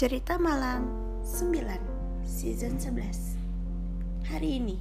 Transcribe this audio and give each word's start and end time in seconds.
Cerita 0.00 0.40
Malam 0.40 0.88
9 1.28 2.24
Season 2.24 2.80
11 2.80 3.36
Hari 4.32 4.56
ini 4.56 4.80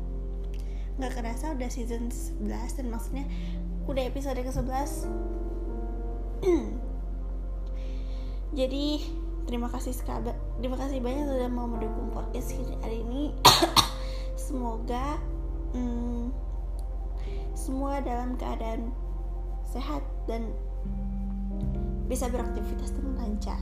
Gak 1.02 1.18
kerasa 1.18 1.58
udah 1.58 1.66
season 1.66 2.06
11 2.06 2.78
dan 2.78 2.94
maksudnya 2.94 3.26
udah 3.90 4.06
episode 4.06 4.38
ke-11 4.38 5.10
Jadi 8.62 8.86
terima 9.50 9.66
kasih 9.72 9.90
sekali 9.90 10.30
terima 10.60 10.76
kasih 10.76 11.00
banyak 11.00 11.24
sudah 11.24 11.48
mau 11.48 11.64
mendukung 11.64 12.12
podcast 12.12 12.52
hari 12.84 13.00
ini 13.00 13.32
semoga 14.48 15.20
hmm, 15.76 16.32
semua 17.52 18.00
dalam 18.00 18.32
keadaan 18.40 18.88
sehat 19.68 20.00
dan 20.24 20.48
bisa 22.08 22.32
beraktivitas 22.32 22.96
dengan 22.96 23.20
lancar 23.20 23.60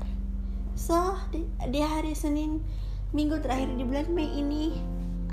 so 0.79 1.19
di, 1.35 1.43
di 1.75 1.83
hari 1.83 2.15
Senin 2.15 2.63
minggu 3.11 3.43
terakhir 3.43 3.75
di 3.75 3.83
bulan 3.83 4.07
Mei 4.15 4.31
ini 4.31 4.79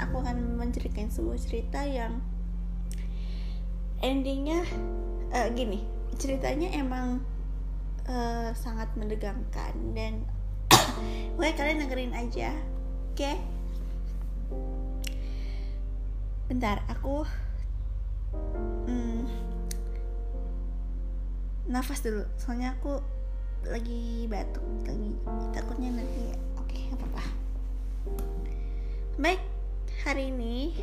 aku 0.01 0.25
akan 0.25 0.57
menceritakan 0.57 1.13
sebuah 1.13 1.37
cerita 1.37 1.85
yang 1.85 2.17
endingnya 4.01 4.65
uh, 5.37 5.53
gini 5.53 5.85
ceritanya 6.17 6.73
emang 6.73 7.21
uh, 8.09 8.49
sangat 8.57 8.89
menegangkan 8.97 9.73
dan 9.93 10.25
Oke 11.37 11.53
kalian 11.53 11.85
dengerin 11.85 12.13
aja 12.17 12.57
Oke 13.13 13.21
okay? 13.29 13.37
Bentar 16.47 16.83
aku 16.91 17.23
hmm, 18.87 19.23
Nafas 21.71 22.03
dulu. 22.03 22.27
Soalnya 22.35 22.75
aku 22.75 22.99
lagi 23.63 24.27
batuk 24.27 24.63
lagi 24.83 25.15
takutnya 25.55 25.95
nanti 25.95 26.35
oke 26.59 26.67
okay, 26.67 26.91
apa-apa. 26.91 27.23
Baik 29.15 29.41
hari 30.03 30.35
ini 30.35 30.75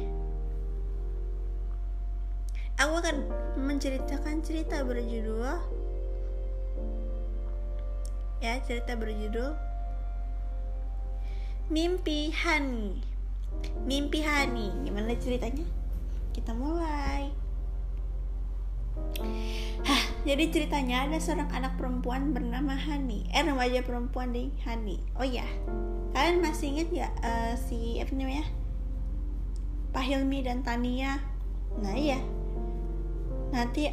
aku 2.81 2.95
akan 3.05 3.17
menceritakan 3.61 4.41
cerita 4.41 4.81
berjudul 4.81 5.45
ya 8.41 8.57
cerita 8.65 8.97
berjudul 8.97 9.53
Mimpi 11.69 12.33
Hani 12.33 13.05
Mimpi 13.85 14.21
Hani 14.25 14.73
Gimana 14.85 15.15
ceritanya? 15.17 15.67
Kita 16.31 16.53
mulai 16.55 17.33
Hah, 19.81 20.03
jadi 20.29 20.53
ceritanya 20.53 21.09
ada 21.09 21.17
seorang 21.17 21.49
anak 21.51 21.81
perempuan 21.81 22.37
bernama 22.37 22.77
Hani 22.77 23.27
Eh 23.33 23.41
remaja 23.41 23.81
perempuan 23.81 24.35
di 24.37 24.53
Hani 24.67 25.01
Oh 25.17 25.25
ya, 25.25 25.47
kalian 26.13 26.45
masih 26.45 26.77
inget 26.77 26.89
gak 26.93 27.13
uh, 27.25 27.55
si 27.57 27.97
apa 27.99 28.13
namanya? 28.13 28.47
Pak 29.91 30.05
Hilmi 30.05 30.45
dan 30.45 30.61
Tania 30.61 31.19
Nah 31.81 31.97
iya 31.97 32.21
Nanti 33.51 33.91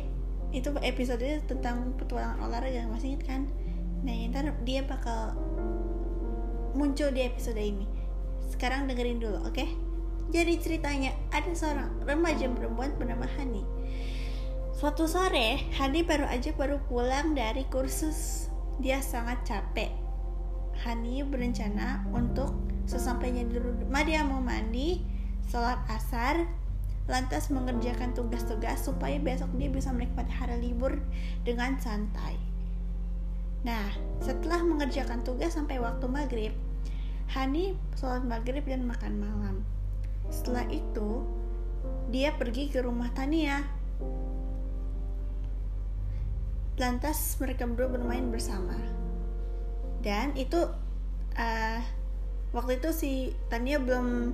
itu 0.55 0.69
episode 0.79 1.27
tentang 1.43 1.91
petualangan 1.99 2.39
olahraga 2.47 2.87
masih 2.87 3.15
inget 3.15 3.23
kan? 3.27 3.41
Nah 4.05 4.13
ntar 4.31 4.47
dia 4.63 4.85
bakal 4.85 5.35
muncul 6.77 7.09
di 7.11 7.25
episode 7.25 7.59
ini. 7.59 7.83
Sekarang 8.47 8.87
dengerin 8.87 9.19
dulu, 9.19 9.43
oke? 9.43 9.53
Okay? 9.53 9.69
Jadi 10.27 10.59
ceritanya 10.59 11.15
ada 11.31 11.51
seorang 11.55 12.03
remaja 12.03 12.51
perempuan 12.51 12.91
bernama 12.99 13.23
Hani. 13.39 13.63
Suatu 14.75 15.07
sore, 15.07 15.63
Hani 15.79 16.03
baru 16.03 16.27
aja 16.27 16.51
baru 16.51 16.83
pulang 16.91 17.31
dari 17.31 17.63
kursus. 17.71 18.51
Dia 18.83 18.99
sangat 18.99 19.47
capek. 19.47 19.89
Hani 20.83 21.23
berencana 21.23 22.05
untuk 22.13 22.53
sesampainya 22.85 23.47
di 23.47 23.57
rumah 23.57 24.03
dia 24.05 24.21
mau 24.21 24.37
mandi, 24.37 25.01
sholat 25.49 25.81
asar, 25.89 26.45
lantas 27.07 27.47
mengerjakan 27.49 28.11
tugas-tugas 28.11 28.83
supaya 28.83 29.15
besok 29.17 29.49
dia 29.55 29.71
bisa 29.71 29.89
menikmati 29.95 30.29
hari 30.29 30.59
libur 30.59 30.99
dengan 31.47 31.79
santai. 31.79 32.35
Nah, 33.63 33.87
setelah 34.21 34.61
mengerjakan 34.61 35.23
tugas 35.23 35.55
sampai 35.55 35.79
waktu 35.79 36.05
maghrib, 36.05 36.53
Hani 37.27 37.75
sholat 37.99 38.23
maghrib 38.23 38.63
dan 38.63 38.87
makan 38.87 39.19
malam. 39.19 39.55
Setelah 40.31 40.67
itu, 40.71 41.23
dia 42.11 42.31
pergi 42.35 42.71
ke 42.71 42.79
rumah 42.79 43.11
Tania. 43.11 43.63
Lantas 46.79 47.35
mereka 47.41 47.67
berdua 47.67 47.99
bermain 47.99 48.31
bersama. 48.31 48.77
Dan 49.99 50.31
itu 50.39 50.61
uh, 51.35 51.79
waktu 52.55 52.79
itu 52.79 52.89
si 52.93 53.11
Tania 53.51 53.81
belum 53.81 54.31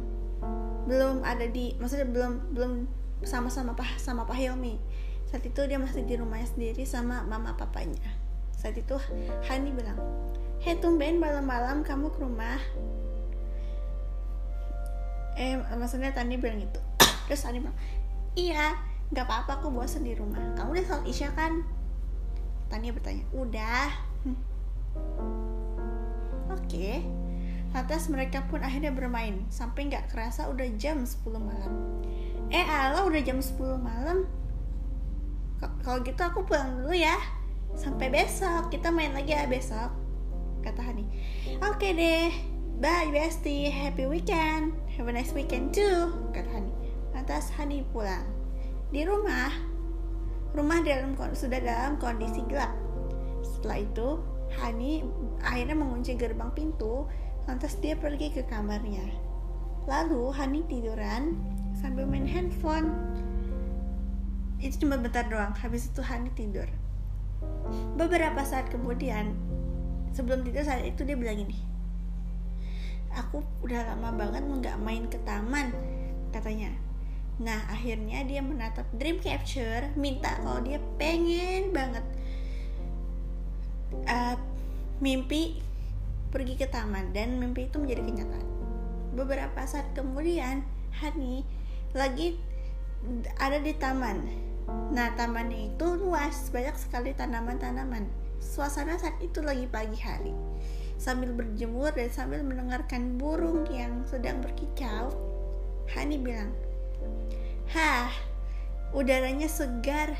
belum 0.83 1.23
ada 1.23 1.47
di 1.47 1.71
maksudnya 1.79 2.03
belum 2.03 2.51
belum 2.51 2.71
sama-sama 3.23 3.73
Pak 3.73 3.97
sama 3.97 4.27
Pak 4.27 4.35
Hilmi. 4.35 4.75
Saat 5.31 5.47
itu 5.47 5.65
dia 5.65 5.79
masih 5.79 6.05
di 6.05 6.19
rumahnya 6.19 6.45
sendiri 6.45 6.83
sama 6.85 7.23
mama 7.25 7.55
papanya. 7.57 8.11
Saat 8.53 8.77
itu 8.77 8.99
Hani 9.49 9.73
bilang, 9.73 9.97
Hei 10.63 10.79
tumben 10.79 11.19
malam-malam 11.19 11.83
kamu 11.83 12.07
ke 12.07 12.23
rumah. 12.23 12.55
Eh 15.35 15.59
maksudnya 15.75 16.15
Tani 16.15 16.39
bilang 16.39 16.63
gitu. 16.63 16.79
Terus 17.27 17.43
Tani 17.43 17.59
bilang 17.59 17.75
Iya 18.31 18.71
gak 19.11 19.27
apa-apa 19.27 19.59
aku 19.59 19.75
bosan 19.75 20.07
di 20.07 20.15
rumah. 20.15 20.39
Kamu 20.55 20.71
udah 20.71 20.85
sholat 20.87 21.03
isya 21.03 21.35
kan? 21.35 21.67
Tani 22.71 22.95
bertanya 22.95 23.27
Udah. 23.35 23.91
Hm. 24.23 24.39
Oke. 26.55 26.63
Okay. 26.71 26.95
Lantas 27.75 28.07
mereka 28.07 28.47
pun 28.47 28.63
akhirnya 28.63 28.95
bermain 28.95 29.43
Sampai 29.51 29.91
gak 29.91 30.15
kerasa 30.15 30.47
udah 30.47 30.79
jam 30.79 31.03
10 31.03 31.27
malam. 31.43 31.75
Eh 32.47 32.63
Allah 32.63 33.03
udah 33.03 33.19
jam 33.19 33.43
10 33.43 33.59
malam. 33.83 34.31
Kalau 35.59 35.99
gitu 36.07 36.23
aku 36.23 36.47
pulang 36.47 36.79
dulu 36.79 36.95
ya. 36.95 37.19
Sampai 37.75 38.07
besok 38.07 38.71
Kita 38.71 38.95
main 38.95 39.11
lagi 39.11 39.35
ya 39.35 39.43
besok 39.43 40.02
kata 40.63 40.81
Hani. 40.81 41.05
Oke 41.59 41.77
okay 41.77 41.91
deh 41.93 42.31
bye 42.79 43.11
bestie. 43.11 43.69
Happy 43.69 44.07
weekend. 44.07 44.73
Have 44.95 45.11
a 45.11 45.13
nice 45.13 45.35
weekend 45.35 45.75
too 45.75 46.09
kata 46.31 46.49
Hani. 46.49 46.71
Lantas 47.11 47.51
Hani 47.53 47.83
pulang. 47.91 48.25
Di 48.89 49.03
rumah 49.03 49.51
rumah 50.53 50.79
dalam 50.85 51.17
sudah 51.33 51.59
dalam 51.59 51.99
kondisi 51.99 52.41
gelap. 52.47 52.71
Setelah 53.43 53.79
itu 53.83 54.09
Hani 54.53 55.01
akhirnya 55.41 55.73
mengunci 55.73 56.13
gerbang 56.13 56.53
pintu 56.53 57.09
lantas 57.49 57.73
dia 57.81 57.97
pergi 57.97 58.29
ke 58.29 58.45
kamarnya. 58.47 59.03
Lalu 59.89 60.29
Hani 60.31 60.61
tiduran 60.69 61.35
sambil 61.75 62.05
main 62.05 62.29
handphone. 62.29 62.93
Itu 64.63 64.87
cuma 64.87 64.95
bentar 64.95 65.27
doang 65.27 65.51
habis 65.57 65.89
itu 65.91 65.99
Hani 66.05 66.31
tidur. 66.37 66.69
Beberapa 67.97 68.45
saat 68.45 68.69
kemudian 68.71 69.35
sebelum 70.13 70.45
tidur 70.45 70.63
saat 70.63 70.85
itu 70.85 71.01
dia 71.03 71.17
bilang 71.17 71.41
gini 71.41 71.73
aku 73.13 73.45
udah 73.61 73.93
lama 73.93 74.09
banget 74.13 74.41
nggak 74.41 74.77
main 74.81 75.05
ke 75.07 75.21
taman 75.21 75.69
katanya. 76.33 76.73
Nah 77.41 77.61
akhirnya 77.69 78.25
dia 78.25 78.41
menatap 78.41 78.89
dream 78.97 79.21
capture 79.21 79.93
minta 79.93 80.33
kalau 80.41 80.61
dia 80.65 80.81
pengen 80.97 81.69
banget 81.69 82.05
uh, 84.09 84.37
mimpi 84.97 85.61
pergi 86.33 86.57
ke 86.57 86.65
taman 86.65 87.13
dan 87.13 87.37
mimpi 87.37 87.69
itu 87.69 87.77
menjadi 87.77 88.01
kenyataan. 88.01 88.47
Beberapa 89.13 89.61
saat 89.69 89.85
kemudian 89.93 90.65
Hani 90.93 91.45
lagi 91.93 92.37
ada 93.37 93.61
di 93.61 93.73
taman. 93.77 94.25
Nah 94.89 95.13
tamannya 95.13 95.73
itu 95.73 95.85
luas 96.01 96.49
banyak 96.49 96.73
sekali 96.77 97.13
tanaman-tanaman 97.13 98.22
Suasana 98.43 98.99
saat 98.99 99.15
itu 99.23 99.39
lagi 99.39 99.63
pagi 99.71 99.95
hari. 100.03 100.35
Sambil 100.99 101.31
berjemur 101.31 101.95
dan 101.95 102.11
sambil 102.11 102.43
mendengarkan 102.43 103.15
burung 103.15 103.63
yang 103.71 104.03
sedang 104.03 104.43
berkicau, 104.43 105.15
Hani 105.95 106.19
bilang, 106.19 106.51
Hah, 107.71 108.11
udaranya 108.91 109.47
segar 109.47 110.15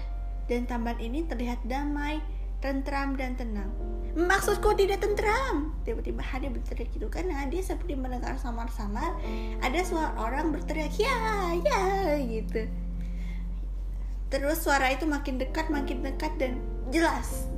dan 0.48 0.64
taman 0.64 0.98
ini 1.04 1.28
terlihat 1.28 1.60
damai, 1.68 2.24
tentram 2.64 3.20
dan 3.20 3.36
tenang. 3.36 3.70
Maksudku 4.16 4.75
tidak 4.75 5.04
tentram. 5.04 5.75
Tiba-tiba 5.84 6.24
Hani 6.24 6.52
berteriak 6.52 6.90
gitu 6.96 7.08
karena 7.12 7.44
dia 7.52 7.60
seperti 7.60 8.00
mendengar 8.00 8.40
samar-samar 8.40 9.20
ada 9.60 9.80
suara 9.84 10.16
orang 10.20 10.56
berteriak 10.56 10.96
ya 10.96 11.54
ya 11.60 11.84
gitu. 12.24 12.66
Terus 14.34 14.66
suara 14.66 14.90
itu 14.90 15.06
makin 15.06 15.38
dekat, 15.38 15.70
makin 15.70 16.02
dekat 16.02 16.34
dan 16.42 16.58
jelas 16.90 17.53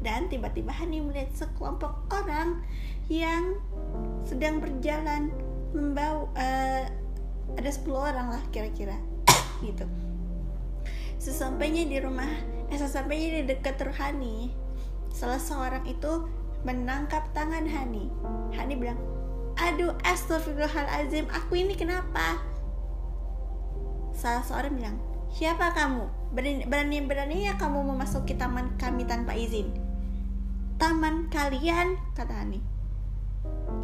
dan 0.00 0.32
tiba-tiba 0.32 0.72
Hani 0.72 1.04
melihat 1.04 1.28
sekelompok 1.36 2.08
orang 2.08 2.64
yang 3.12 3.60
sedang 4.24 4.64
berjalan 4.64 5.28
membawa 5.76 6.26
uh, 6.34 6.84
ada 7.56 7.70
10 7.70 7.84
orang 7.92 8.32
lah 8.32 8.42
kira-kira. 8.48 8.96
Gitu. 9.66 9.84
Sesampainya 11.20 11.84
di 11.84 12.00
rumah 12.00 12.28
eh 12.72 12.78
sesampainya 12.80 13.42
di 13.42 13.52
dekat 13.52 13.76
Ruhani 13.82 14.48
salah 15.12 15.42
seorang 15.42 15.84
itu 15.84 16.30
menangkap 16.64 17.28
tangan 17.36 17.68
Hani. 17.68 18.08
Hani 18.56 18.74
bilang 18.78 18.96
aduh 19.60 19.92
astagfirullahalazim 20.00 21.28
aku 21.28 21.60
ini 21.60 21.76
kenapa? 21.76 22.40
Salah 24.16 24.40
seorang 24.48 24.72
bilang 24.72 24.96
siapa 25.28 25.76
kamu? 25.76 26.08
Berani 26.32 26.64
berani 26.64 26.98
beraninya 27.04 27.52
kamu 27.60 27.84
memasuki 27.84 28.38
taman 28.38 28.78
kami 28.80 29.04
tanpa 29.04 29.36
izin 29.36 29.89
taman 30.80 31.28
kalian 31.28 32.00
kata 32.16 32.32
Hani 32.32 32.80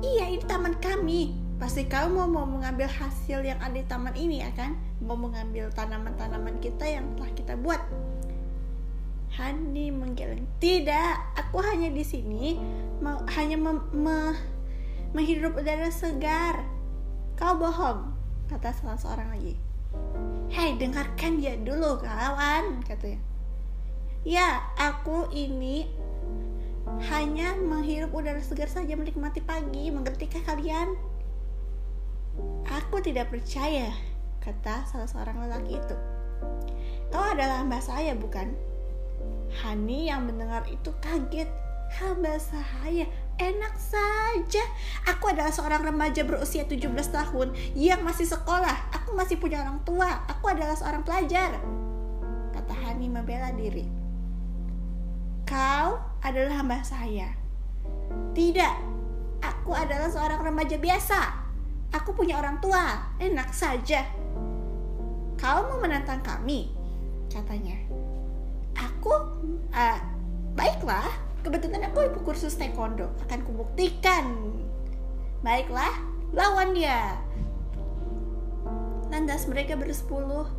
iya 0.05 0.29
ini 0.33 0.45
taman 0.45 0.77
kami. 0.81 1.37
Pasti 1.57 1.89
kamu 1.89 2.29
mau 2.29 2.45
mengambil 2.45 2.85
hasil 2.85 3.41
yang 3.41 3.57
ada 3.65 3.81
di 3.81 3.87
taman 3.89 4.13
ini 4.13 4.45
ya 4.45 4.53
kan? 4.53 4.77
Mau 5.01 5.17
mengambil 5.17 5.73
tanaman-tanaman 5.73 6.61
kita 6.61 6.85
yang 6.85 7.17
telah 7.17 7.33
kita 7.33 7.55
buat. 7.57 7.81
Hani 9.37 9.89
menggeleng. 9.93 10.45
Tidak 10.61 11.37
aku 11.37 11.61
hanya 11.65 11.89
di 11.93 12.05
sini 12.05 12.61
mau 13.01 13.21
hanya 13.37 13.57
mem, 13.57 13.81
me, 13.93 14.37
menghirup 15.17 15.57
udara 15.57 15.89
segar. 15.89 16.61
Kau 17.37 17.57
bohong 17.57 18.13
kata 18.53 18.73
salah 18.77 19.01
seorang 19.01 19.29
lagi. 19.33 19.57
Hei 20.53 20.77
dengarkan 20.77 21.41
dia 21.41 21.57
dulu 21.57 22.01
kawan 22.01 22.85
katanya. 22.85 23.21
Ya 24.29 24.61
aku 24.77 25.33
ini 25.33 25.89
hanya 27.13 27.53
menghirup 27.57 28.13
udara 28.17 28.41
segar 28.41 28.73
saja 28.73 28.97
menikmati 28.97 29.45
pagi 29.45 29.93
mengertikah 29.93 30.43
kalian 30.49 30.97
Aku 32.67 33.01
tidak 33.01 33.33
percaya, 33.33 33.89
kata 34.43 34.85
salah 34.85 35.09
seorang 35.09 35.47
lelaki 35.47 35.79
itu. 35.81 35.97
Kau 37.09 37.23
adalah 37.23 37.63
hamba 37.63 37.81
saya, 37.81 38.13
bukan? 38.13 38.53
Hani 39.63 40.11
yang 40.11 40.27
mendengar 40.27 40.67
itu 40.69 40.93
kaget. 41.01 41.49
Hamba 41.87 42.35
saya, 42.43 43.07
enak 43.39 43.75
saja. 43.79 44.65
Aku 45.07 45.31
adalah 45.31 45.55
seorang 45.55 45.87
remaja 45.87 46.27
berusia 46.27 46.67
17 46.67 46.91
tahun 47.15 47.55
yang 47.79 48.03
masih 48.03 48.27
sekolah. 48.27 48.91
Aku 48.91 49.15
masih 49.15 49.39
punya 49.39 49.63
orang 49.63 49.79
tua. 49.87 50.27
Aku 50.27 50.51
adalah 50.51 50.75
seorang 50.75 51.07
pelajar. 51.07 51.55
Kata 52.51 52.75
Hani 52.75 53.07
membela 53.07 53.55
diri. 53.55 53.87
Kau 55.47 56.03
adalah 56.27 56.59
hamba 56.59 56.83
saya. 56.83 57.31
Tidak, 58.35 58.75
aku 59.41 59.71
adalah 59.71 60.11
seorang 60.11 60.43
remaja 60.43 60.77
biasa 60.77 61.47
Aku 61.95 62.13
punya 62.13 62.37
orang 62.37 62.61
tua, 62.61 63.15
enak 63.23 63.55
saja. 63.55 64.03
Kau 65.41 65.61
mau 65.65 65.79
menantang 65.81 66.21
kami? 66.21 66.69
Katanya. 67.33 67.77
Aku, 68.75 69.13
uh, 69.71 69.99
baiklah. 70.53 71.09
Kebetulan 71.41 71.87
aku 71.89 72.05
ibu 72.11 72.21
kursus 72.27 72.59
taekwondo. 72.59 73.09
Akan 73.25 73.41
kubuktikan. 73.47 74.29
Baiklah, 75.41 75.95
lawan 76.35 76.75
dia. 76.75 77.17
Lantas 79.09 79.47
mereka 79.47 79.79
bersepuluh 79.79 80.51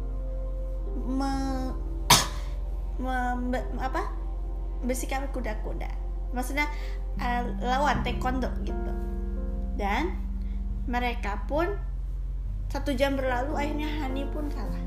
me, 1.06 1.34
me, 2.98 3.16
me, 3.52 3.60
apa 3.78 4.10
bersikap 4.84 5.26
kuda-kuda. 5.34 5.90
Maksudnya 6.36 6.68
uh, 7.18 7.44
lawan 7.64 8.04
taekwondo 8.04 8.52
gitu. 8.66 8.94
Dan 9.78 10.18
mereka 10.90 11.46
pun 11.46 11.70
satu 12.68 12.92
jam 12.92 13.16
berlalu 13.16 13.56
akhirnya 13.56 13.90
Hani 14.04 14.28
pun 14.28 14.52
kalah. 14.52 14.86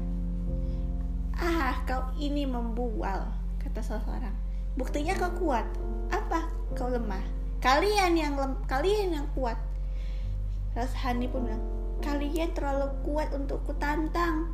Ah, 1.40 1.81
kau 1.88 2.12
ini 2.20 2.44
membual, 2.44 3.32
kata 3.56 3.81
salah 3.81 4.04
seorang. 4.04 4.37
Buktinya 4.76 5.16
kau 5.16 5.32
kuat. 5.40 5.64
Apa 6.12 6.44
kau 6.76 6.92
lemah? 6.92 7.25
Kalian 7.64 8.12
yang 8.16 8.37
lem 8.37 8.60
kalian 8.69 9.16
yang 9.16 9.26
kuat. 9.32 9.56
Terus 10.76 10.92
Hani 11.00 11.32
pun 11.32 11.48
bilang, 11.48 11.64
kalian 12.04 12.52
terlalu 12.52 12.92
kuat 13.04 13.32
untuk 13.32 13.64
kutantang. 13.64 14.52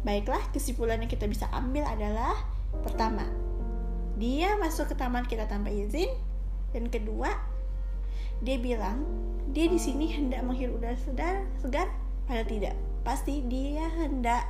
Baiklah, 0.00 0.40
kesimpulan 0.52 1.00
yang 1.00 1.12
kita 1.12 1.28
bisa 1.28 1.48
ambil 1.52 1.84
adalah 1.84 2.32
pertama, 2.84 3.28
dia 4.20 4.52
masuk 4.60 4.92
ke 4.92 4.94
taman 5.00 5.24
kita 5.24 5.48
tanpa 5.48 5.72
izin, 5.72 6.12
dan 6.76 6.92
kedua, 6.92 7.32
dia 8.44 8.60
bilang 8.60 9.02
dia 9.50 9.66
di 9.66 9.80
sini 9.80 10.12
hendak 10.12 10.44
menghirup 10.44 10.76
udara 10.76 10.94
segar, 11.00 11.48
segar 11.56 11.88
padahal 12.28 12.46
tidak. 12.46 12.74
Pasti 13.00 13.40
dia 13.48 13.88
hendak 13.96 14.44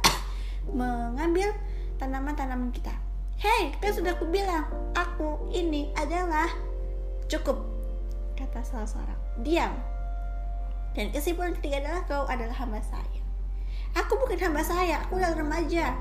mengambil 0.75 1.55
tanaman-tanaman 2.03 2.75
kita. 2.75 2.93
Hei, 3.41 3.73
kan 3.81 3.95
sudah 3.95 4.19
aku 4.19 4.29
bilang, 4.29 4.69
aku 4.93 5.49
ini 5.55 5.95
adalah 5.97 6.51
cukup, 7.31 7.65
kata 8.37 8.61
salah 8.61 8.85
seorang. 8.85 9.21
Diam. 9.41 9.73
Dan 10.93 11.15
kesimpulan 11.15 11.55
ketiga 11.57 11.81
adalah 11.87 12.03
kau 12.05 12.25
adalah 12.27 12.53
hamba 12.59 12.83
saya. 12.83 13.23
Aku 13.97 14.19
bukan 14.19 14.37
hamba 14.51 14.61
saya, 14.61 15.01
aku 15.07 15.17
adalah 15.17 15.39
remaja. 15.41 15.95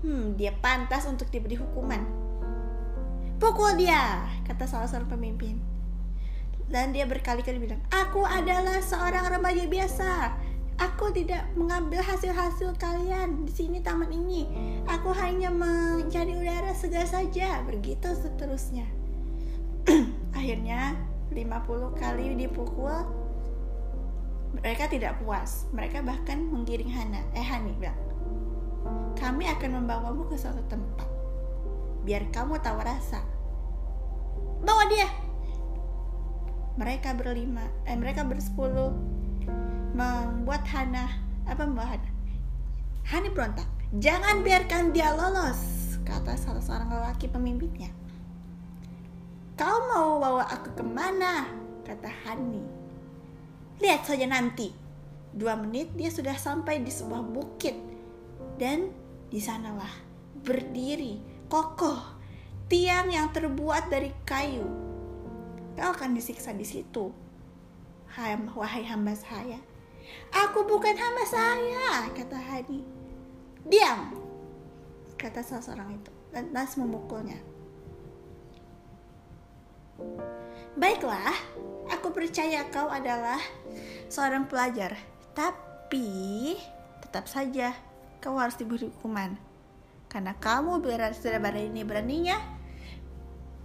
Hmm, 0.00 0.36
dia 0.36 0.56
pantas 0.58 1.04
untuk 1.04 1.28
diberi 1.28 1.60
hukuman. 1.60 2.00
Pukul 3.40 3.76
dia, 3.76 4.24
kata 4.44 4.68
salah 4.68 4.88
seorang 4.88 5.12
pemimpin 5.12 5.70
dan 6.70 6.94
dia 6.94 7.04
berkali-kali 7.04 7.58
bilang, 7.58 7.82
"Aku 7.90 8.22
adalah 8.22 8.78
seorang 8.78 9.26
remaja 9.26 9.66
biasa. 9.66 10.10
Aku 10.80 11.12
tidak 11.12 11.44
mengambil 11.58 12.00
hasil-hasil 12.00 12.72
kalian 12.80 13.44
di 13.44 13.52
sini 13.52 13.84
taman 13.84 14.08
ini. 14.08 14.48
Aku 14.88 15.12
hanya 15.12 15.50
mencari 15.50 16.32
udara 16.38 16.72
segar 16.72 17.04
saja." 17.04 17.60
Begitu 17.66 18.14
seterusnya. 18.14 18.86
Akhirnya 20.38 20.94
50 21.34 21.98
kali 21.98 22.38
dipukul 22.38 22.96
mereka 24.54 24.86
tidak 24.86 25.18
puas. 25.20 25.66
Mereka 25.74 26.06
bahkan 26.06 26.38
menggiring 26.38 26.90
Hana. 26.90 27.22
Eh 27.34 27.42
Hani 27.42 27.74
bilang, 27.76 27.98
"Kami 29.18 29.44
akan 29.46 29.70
membawamu 29.82 30.26
ke 30.30 30.36
suatu 30.38 30.62
tempat. 30.66 31.08
Biar 32.06 32.28
kamu 32.32 32.58
tahu 32.62 32.78
rasa." 32.80 33.20
Bawa 34.60 34.84
dia, 34.92 35.08
mereka 36.76 37.16
berlima 37.16 37.64
eh 37.88 37.96
mereka 37.96 38.24
bersepuluh. 38.24 38.92
Membuat 39.90 40.64
Hana 40.70 41.18
apa 41.44 41.66
membuat 41.66 41.98
Hana? 41.98 42.10
Hani 43.10 43.28
berontak. 43.34 43.66
Jangan 43.98 44.46
biarkan 44.46 44.94
dia 44.94 45.10
lolos 45.10 45.92
kata 46.06 46.38
salah 46.38 46.62
seorang 46.62 46.88
lelaki 46.94 47.26
pemimpinnya. 47.26 47.90
Kau 49.58 49.78
mau 49.90 50.22
bawa 50.22 50.46
aku 50.46 50.72
ke 50.78 50.84
mana? 50.86 51.44
Kata 51.82 52.06
Hani 52.06 52.80
lihat 53.80 54.04
saja 54.04 54.28
nanti. 54.28 54.70
Dua 55.30 55.56
menit 55.56 55.94
dia 55.96 56.12
sudah 56.12 56.36
sampai 56.36 56.84
di 56.84 56.92
sebuah 56.92 57.22
bukit 57.22 57.74
dan 58.60 58.92
di 59.32 59.40
sanalah 59.40 59.88
berdiri 60.44 61.16
kokoh 61.48 62.20
tiang 62.68 63.08
yang 63.08 63.32
terbuat 63.32 63.88
dari 63.88 64.12
kayu 64.28 64.68
kau 65.80 65.96
akan 65.96 66.12
disiksa 66.12 66.52
di 66.52 66.68
situ. 66.68 67.08
Wahai 68.52 68.84
hamba 68.84 69.16
saya. 69.16 69.56
Aku 70.28 70.68
bukan 70.68 70.92
hamba 70.92 71.24
saya, 71.24 72.10
kata 72.12 72.36
Hani. 72.36 72.84
Diam, 73.64 74.12
kata 75.16 75.40
salah 75.40 75.64
seorang 75.64 75.96
itu. 75.96 76.12
Dan 76.28 76.52
Nas 76.52 76.76
memukulnya. 76.76 77.40
Baiklah, 80.76 81.32
aku 81.88 82.12
percaya 82.12 82.68
kau 82.68 82.92
adalah 82.92 83.40
seorang 84.12 84.44
pelajar. 84.50 85.00
Tapi, 85.32 86.58
tetap 87.00 87.24
saja 87.24 87.72
kau 88.20 88.36
harus 88.36 88.56
diberi 88.60 88.86
hukuman. 88.92 89.34
Karena 90.06 90.36
kamu 90.36 90.84
berani 90.84 91.82
beraninya 91.82 92.36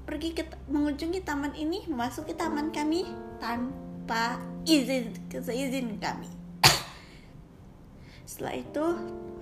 pergi 0.06 0.38
ke 0.38 0.46
mengunjungi 0.70 1.26
taman 1.26 1.54
ini 1.58 1.84
memasuki 1.90 2.38
taman 2.38 2.70
kami 2.70 3.10
tanpa 3.42 4.38
izin 4.64 5.12
seizin 5.30 5.98
kami. 5.98 6.30
Setelah 8.26 8.56
itu 8.58 8.86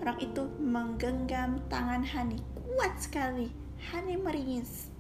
orang 0.03 0.17
itu 0.19 0.43
menggenggam 0.59 1.59
tangan 1.71 2.03
Hani. 2.03 2.39
Kuat 2.73 2.99
sekali. 2.99 3.51
Hani 3.91 4.15
meringis. 4.19 4.91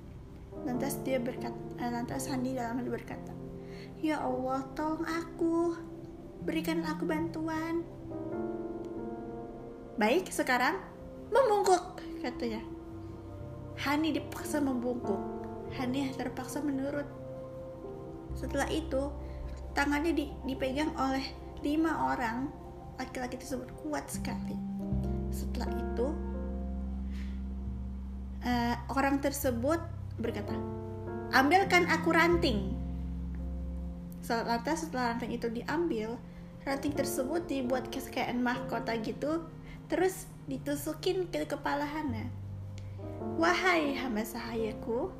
Lantas 0.67 0.99
dia 1.01 1.17
berkata 1.17 1.55
eh, 1.81 1.89
lantas 1.89 2.29
Hani 2.29 2.53
dalam 2.53 2.77
hati 2.79 2.91
berkata 2.91 3.33
ya 4.03 4.19
Allah 4.19 4.67
tolong 4.75 5.07
aku. 5.07 5.79
Berikan 6.43 6.83
aku 6.83 7.07
bantuan 7.07 7.87
baik 9.97 10.29
sekarang 10.33 10.81
membungkuk 11.29 12.01
katanya. 12.21 12.61
Hani 13.77 14.13
dipaksa 14.13 14.61
membungkuk. 14.61 15.19
Hani 15.73 16.13
terpaksa 16.13 16.61
menurut. 16.61 17.05
Setelah 18.37 18.69
itu, 18.69 19.09
tangannya 19.73 20.13
di, 20.13 20.25
dipegang 20.45 20.93
oleh 20.97 21.25
lima 21.65 22.13
orang 22.13 22.49
laki-laki 23.01 23.37
tersebut. 23.37 23.69
Kuat 23.81 24.05
sekali. 24.09 24.55
Setelah 25.33 25.69
itu 25.73 26.07
uh, 28.45 28.75
orang 28.93 29.17
tersebut 29.17 29.81
berkata 30.21 30.53
ambilkan 31.33 31.89
aku 31.89 32.13
ranting. 32.13 32.77
Lantas 34.23 34.87
setelah 34.87 35.17
ranting 35.17 35.35
itu 35.35 35.49
diambil 35.51 36.15
ranting 36.63 36.95
tersebut 36.95 37.43
dibuat 37.43 37.91
kayak 37.91 38.31
mahkota 38.39 38.95
gitu 39.03 39.43
terus 39.87 40.27
ditusukin 40.47 41.27
ke 41.27 41.47
kepala 41.47 41.87
Hana 41.87 42.27
wahai 43.39 43.95
hamba 43.95 44.23
sahayaku 44.23 45.11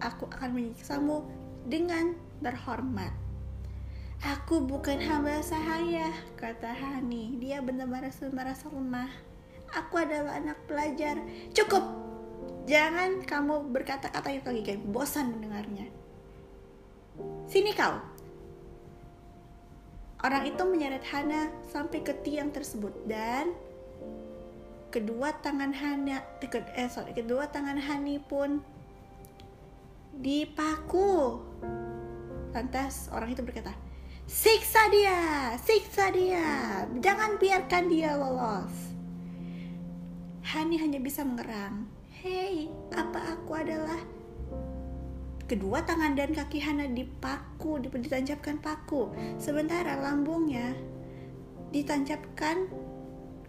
aku 0.00 0.24
akan 0.28 0.56
menyiksamu 0.56 1.24
dengan 1.68 2.16
terhormat 2.40 3.12
Aku 4.20 4.60
bukan 4.60 5.00
hamba 5.00 5.40
sahaya, 5.40 6.12
kata 6.36 6.76
Hani. 6.76 7.40
Dia 7.40 7.64
benar-benar 7.64 8.12
merasa 8.36 8.68
lemah. 8.68 9.08
Aku 9.72 9.96
adalah 9.96 10.36
anak 10.36 10.60
pelajar. 10.68 11.16
Cukup! 11.56 11.80
Jangan 12.68 13.24
kamu 13.24 13.72
berkata-kata 13.72 14.28
itu 14.28 14.44
lagi, 14.52 14.60
guys. 14.60 14.84
Bosan 14.84 15.32
mendengarnya. 15.32 15.88
Sini 17.48 17.72
kau. 17.72 17.96
Orang 20.20 20.44
itu 20.44 20.62
menyeret 20.68 21.04
Hana 21.08 21.48
sampai 21.72 22.04
ke 22.04 22.12
tiang 22.20 22.52
tersebut 22.52 22.92
dan 23.08 23.56
kedua 24.90 25.38
tangan 25.38 25.70
Hana 25.70 26.18
eh 26.74 26.90
sorry 26.90 27.14
kedua 27.14 27.46
tangan 27.48 27.78
Hani 27.78 28.18
pun 28.18 28.60
dipaku. 30.20 31.40
Lantas 32.50 33.06
orang 33.14 33.30
itu 33.30 33.46
berkata, 33.46 33.72
Siksa 34.30 34.86
dia, 34.94 35.18
siksa 35.58 36.14
dia. 36.14 36.46
Jangan 37.02 37.34
biarkan 37.38 37.90
dia 37.90 38.14
lolos. 38.14 38.94
Hani 40.46 40.78
hanya 40.78 41.02
bisa 41.02 41.26
mengerang. 41.26 41.90
Hei, 42.14 42.70
apa 42.94 43.34
aku 43.34 43.58
adalah 43.58 43.98
kedua 45.50 45.82
tangan 45.82 46.14
dan 46.14 46.30
kaki 46.30 46.62
Hana 46.62 46.86
dipaku, 46.86 47.82
ditancapkan 47.82 48.62
paku. 48.62 49.10
Sementara 49.34 49.98
lambungnya 49.98 50.78
ditancapkan 51.74 52.70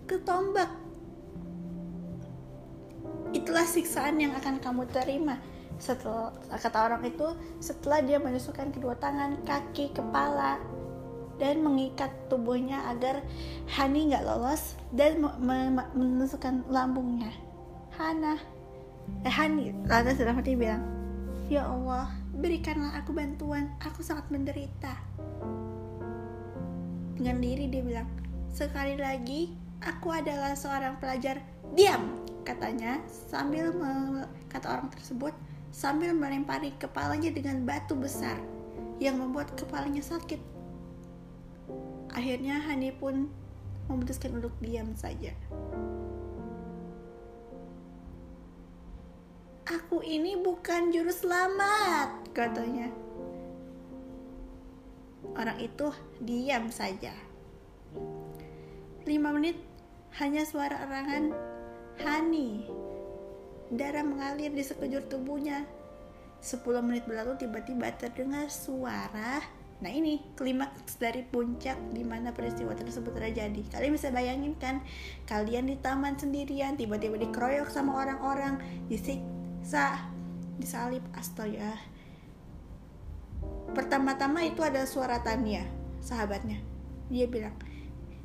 ke 0.09 0.17
tombak. 0.25 0.80
Itulah 3.31 3.63
siksaan 3.63 4.19
yang 4.19 4.35
akan 4.35 4.59
kamu 4.59 4.83
terima 4.91 5.39
setelah 5.81 6.29
kata 6.53 6.77
orang 6.77 7.01
itu 7.09 7.25
setelah 7.57 8.05
dia 8.05 8.21
menusukkan 8.21 8.69
kedua 8.69 8.93
tangan, 9.01 9.41
kaki, 9.41 9.89
kepala 9.89 10.61
dan 11.41 11.65
mengikat 11.65 12.13
tubuhnya 12.29 12.85
agar 12.93 13.25
Hani 13.65 14.13
nggak 14.13 14.21
lolos 14.21 14.77
dan 14.93 15.17
menusukkan 15.97 16.69
lambungnya. 16.69 17.33
Hana, 17.97 18.37
eh 19.25 19.33
Hani, 19.33 19.73
lantas 19.89 20.21
dalam 20.21 20.37
hati 20.37 20.53
bilang, 20.53 20.85
Ya 21.49 21.65
Allah, 21.65 22.13
berikanlah 22.37 22.93
aku 23.01 23.11
bantuan, 23.17 23.73
aku 23.81 24.05
sangat 24.05 24.29
menderita. 24.29 24.93
Dengan 27.17 27.41
diri 27.41 27.67
dia 27.73 27.81
bilang, 27.81 28.07
sekali 28.53 28.95
lagi, 29.01 29.51
aku 29.81 30.13
adalah 30.13 30.53
seorang 30.53 31.01
pelajar. 31.01 31.41
Diam, 31.73 32.20
katanya 32.41 33.01
sambil 33.07 33.71
kata 34.49 34.67
orang 34.67 34.89
tersebut 34.93 35.33
sambil 35.71 36.11
melempari 36.11 36.75
kepalanya 36.75 37.31
dengan 37.31 37.63
batu 37.63 37.95
besar 37.95 38.35
yang 39.01 39.17
membuat 39.17 39.55
kepalanya 39.57 40.03
sakit. 40.03 40.37
Akhirnya 42.11 42.59
Hani 42.59 42.91
pun 42.91 43.31
memutuskan 43.87 44.37
untuk 44.37 44.53
diam 44.59 44.93
saja. 44.93 45.31
Aku 49.71 50.03
ini 50.03 50.35
bukan 50.35 50.91
juru 50.91 51.09
selamat, 51.15 52.27
katanya. 52.35 52.91
Orang 55.31 55.55
itu 55.63 55.95
diam 56.19 56.67
saja. 56.67 57.15
Lima 59.07 59.31
menit 59.31 59.55
hanya 60.19 60.43
suara 60.43 60.83
erangan 60.83 61.31
Hani 61.99 62.63
Darah 63.71 64.03
mengalir 64.03 64.51
di 64.51 64.63
sekujur 64.63 65.03
tubuhnya. 65.07 65.67
Sepuluh 66.39 66.83
menit 66.83 67.07
berlalu 67.07 67.39
tiba-tiba 67.39 67.91
terdengar 67.95 68.47
suara 68.51 69.39
Nah 69.81 69.89
ini 69.89 70.21
klimaks 70.37 71.01
dari 71.01 71.25
puncak 71.25 71.73
di 71.89 72.05
mana 72.05 72.29
peristiwa 72.29 72.77
tersebut 72.77 73.17
terjadi. 73.17 73.65
Kalian 73.73 73.97
bisa 73.97 74.13
bayangin 74.13 74.53
kan, 74.61 74.85
kalian 75.25 75.65
di 75.65 75.75
taman 75.81 76.13
sendirian, 76.21 76.77
tiba-tiba 76.77 77.17
dikeroyok 77.17 77.73
sama 77.73 77.97
orang-orang, 78.05 78.61
disiksa, 78.85 80.05
disalib, 80.61 81.01
astaga. 81.17 81.81
Pertama-tama 83.73 84.45
itu 84.45 84.61
ada 84.61 84.85
suara 84.85 85.17
Tania, 85.25 85.65
sahabatnya. 85.97 86.61
Dia 87.09 87.25
bilang, 87.25 87.57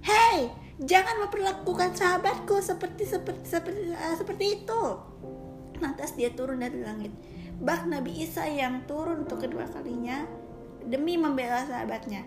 Hey, 0.05 0.53
jangan 0.83 1.25
memperlakukan 1.25 1.97
sahabatku 1.97 2.61
seperti 2.61 3.09
seperti 3.09 3.45
seperti 3.49 3.83
uh, 3.97 4.17
seperti 4.17 4.45
itu. 4.61 4.83
Lantas 5.81 6.13
dia 6.17 6.33
turun 6.33 6.61
dari 6.61 6.81
langit. 6.81 7.13
Bah 7.57 7.85
Nabi 7.89 8.21
Isa 8.21 8.45
yang 8.45 8.85
turun 8.85 9.25
untuk 9.25 9.41
kedua 9.41 9.65
kalinya 9.73 10.25
demi 10.85 11.17
membela 11.17 11.65
sahabatnya. 11.65 12.25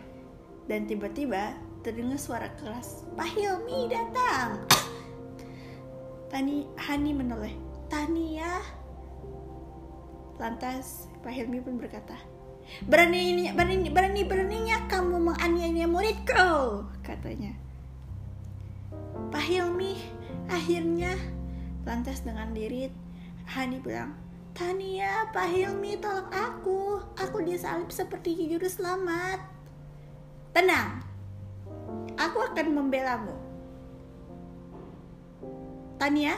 Dan 0.66 0.86
tiba-tiba 0.86 1.54
terdengar 1.82 2.18
suara 2.18 2.50
keras. 2.58 3.06
Pak 3.14 3.30
Hilmi 3.38 3.90
datang. 3.90 4.66
Tani 6.30 6.66
Hani 6.78 7.12
menoleh. 7.14 7.54
Tania. 7.90 8.62
Lantas 10.38 11.10
Pak 11.26 11.34
Hilmi 11.34 11.60
pun 11.60 11.82
berkata, 11.82 12.16
berani 12.86 13.50
berani 13.52 13.90
berani 13.90 14.22
beraninya 14.24 14.88
kamu 14.88 15.18
menganiaya 15.20 15.90
muridku 15.90 16.86
katanya 17.04 17.69
Pak 19.28 19.44
Hilmi 19.44 20.00
akhirnya 20.48 21.20
lantas 21.84 22.24
dengan 22.24 22.56
diri 22.56 22.88
Hani 23.50 23.82
bilang, 23.82 24.14
Tania, 24.54 25.26
Pak 25.34 25.50
Hilmi 25.50 25.98
tolong 25.98 26.30
aku. 26.30 27.02
Aku 27.18 27.42
disalib 27.42 27.90
seperti 27.90 28.38
juru 28.38 28.70
selamat. 28.70 29.42
Tenang, 30.54 31.02
aku 32.14 32.46
akan 32.46 32.68
membelamu. 32.70 33.34
Tania, 35.98 36.38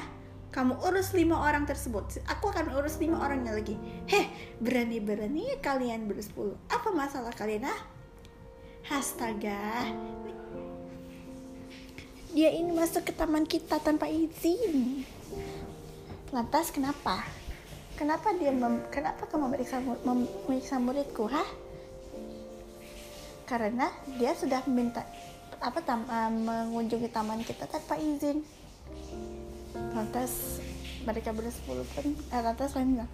kamu 0.56 0.80
urus 0.88 1.12
lima 1.12 1.36
orang 1.44 1.68
tersebut. 1.68 2.24
Aku 2.32 2.48
akan 2.48 2.72
urus 2.80 2.96
lima 3.04 3.20
orangnya 3.20 3.60
lagi. 3.60 3.76
Heh, 4.08 4.32
berani-berani 4.64 5.60
kalian 5.60 6.08
bersepuluh. 6.08 6.56
Apa 6.72 6.96
masalah 6.96 7.36
kalian, 7.36 7.68
ah? 7.68 7.82
Astaga, 8.88 9.84
dia 12.32 12.48
ini 12.48 12.72
masuk 12.72 13.04
ke 13.04 13.12
taman 13.12 13.44
kita 13.44 13.84
tanpa 13.84 14.08
izin. 14.08 15.04
Lantas 16.32 16.72
kenapa? 16.72 17.28
Kenapa 18.00 18.32
dia 18.34 18.56
mem, 18.56 18.88
kenapa 18.88 19.28
kamu 19.28 19.52
memeriksa, 19.52 19.84
memeriksa 19.84 20.80
muridku, 20.80 21.28
ha? 21.28 21.44
Karena 23.44 23.92
dia 24.16 24.32
sudah 24.32 24.64
minta 24.66 25.04
apa 25.60 25.84
tam, 25.84 26.08
uh, 26.08 26.32
mengunjungi 26.32 27.12
taman 27.12 27.44
kita 27.44 27.68
tanpa 27.68 28.00
izin. 28.00 28.42
Lantas 29.92 30.64
mereka 31.04 31.36
bersepuluh 31.36 31.86
pun, 31.94 32.16
eh, 32.16 32.42
lantas 32.42 32.72
kalian 32.72 32.96
bilang, 32.96 33.12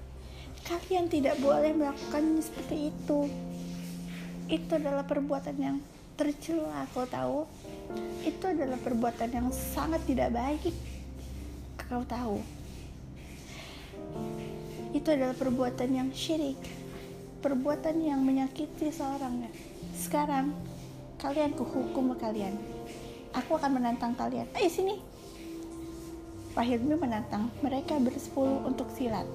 kalian 0.62 1.05
tidak 1.09 1.36
boleh 1.41 1.74
melakukan 1.74 2.38
seperti 2.38 2.93
itu. 2.93 3.19
Itu 4.47 4.77
adalah 4.77 5.03
perbuatan 5.09 5.57
yang 5.57 5.81
tercela, 6.17 6.89
kau 6.91 7.05
tahu? 7.05 7.45
Itu 8.25 8.50
adalah 8.50 8.81
perbuatan 8.81 9.29
yang 9.29 9.47
sangat 9.53 10.01
tidak 10.09 10.33
baik. 10.33 10.74
Kau 11.88 12.03
tahu? 12.03 12.41
itu 14.97 15.13
adalah 15.13 15.36
perbuatan 15.38 15.89
yang 15.93 16.09
syirik. 16.12 16.57
Perbuatan 17.43 18.01
yang 18.01 18.19
menyakiti 18.25 18.89
seorang 18.89 19.45
sekarang 19.93 20.51
kalian 21.21 21.53
kuhukum 21.53 22.17
kalian. 22.17 22.57
Aku 23.38 23.55
akan 23.62 23.77
menantang 23.77 24.17
kalian. 24.17 24.50
Ayo 24.57 24.69
sini. 24.74 24.97
Pak 26.57 26.65
menantang. 26.81 27.53
Mereka 27.62 28.01
bersepuluh 28.01 28.65
untuk 28.65 28.89
silat. 28.97 29.29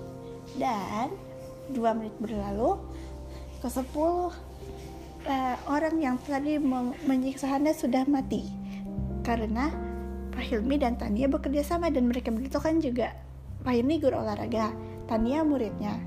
Dan 0.58 1.14
dua 1.70 1.94
menit 1.94 2.12
berlalu 2.18 2.76
ke 3.62 3.68
sepuluh 3.70 4.34
uh, 5.26 5.56
orang 5.70 5.98
yang 5.98 6.16
tadi 6.22 6.58
menyiksa 7.06 7.50
Anda 7.50 7.74
sudah 7.74 8.06
mati. 8.06 8.48
Karena 9.22 9.70
Pak 10.32 10.42
Hilmi 10.42 10.80
dan 10.80 10.98
Tania 10.98 11.30
bekerja 11.30 11.62
sama 11.62 11.92
dan 11.92 12.10
mereka 12.10 12.34
begitu 12.34 12.58
kan 12.58 12.82
juga 12.82 13.14
Pak 13.62 13.70
Hilmi 13.70 14.02
guru 14.02 14.18
olahraga 14.18 14.74
Tania 15.06 15.42
muridnya. 15.46 15.98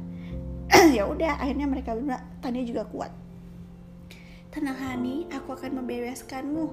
Ya 0.98 1.06
udah 1.06 1.38
akhirnya 1.38 1.70
mereka 1.70 1.94
bilang 1.94 2.24
Tania 2.42 2.66
juga 2.66 2.90
kuat. 2.90 3.14
Tenang 4.50 4.80
Hani, 4.80 5.28
aku 5.36 5.52
akan 5.52 5.84
membebaskanmu. 5.84 6.72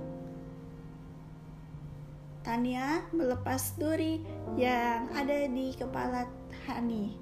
Tania 2.43 3.07
melepas 3.15 3.75
duri 3.79 4.23
yang 4.55 5.11
ada 5.15 5.47
di 5.51 5.75
kepala 5.75 6.27
Hani. 6.67 7.15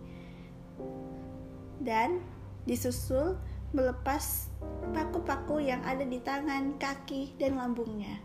Dan 1.81 2.21
disusul 2.69 3.41
melepas 3.73 4.50
paku-paku 4.91 5.63
yang 5.63 5.81
ada 5.87 6.03
di 6.03 6.19
tangan, 6.21 6.77
kaki, 6.77 7.37
dan 7.39 7.57
lambungnya. 7.61 8.21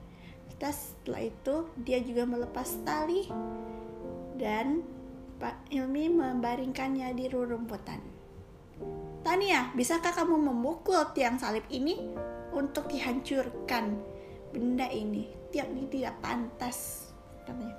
Setelah 0.56 1.30
itu, 1.30 1.56
dia 1.84 2.00
juga 2.02 2.24
melepas 2.26 2.66
tali 2.88 3.28
dan 4.40 4.82
Pak 5.36 5.68
Ilmi 5.70 6.10
membaringkannya 6.10 7.12
di 7.14 7.26
rerumputan. 7.28 8.00
Tania, 9.22 9.74
bisakah 9.76 10.16
kamu 10.16 10.38
memukul 10.38 11.12
tiang 11.12 11.36
salib 11.42 11.66
ini 11.68 11.98
untuk 12.56 12.88
dihancurkan 12.88 14.00
benda 14.56 14.88
ini? 14.88 15.28
Tiang 15.52 15.76
ini 15.76 15.88
tidak 15.92 16.20
pantas, 16.24 17.10
katanya. 17.44 17.76